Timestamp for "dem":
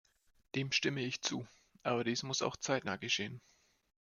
0.55-0.71